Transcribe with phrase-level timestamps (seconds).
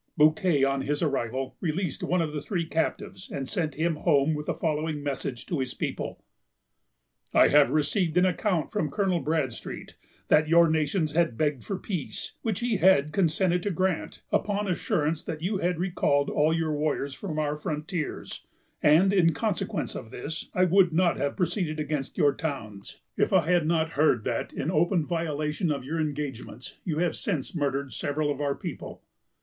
[0.17, 4.47] Bouquet, on his arrival, released one of the three captives, and sent him home with
[4.47, 6.17] the following message to his people:——
[7.35, 9.95] "I have received an account, from Colonel Bradstreet,
[10.27, 15.23] that your nations had begged for peace, which he had consented to grant, upon assurance
[15.25, 18.43] that you had recalled all your warriors from our frontiers;
[18.81, 23.51] and, in consequence of this, I would not have proceeded against your towns, if I
[23.51, 28.31] had not heard that, in open violation of your engagements, you have since murdered several
[28.31, 29.03] of our people.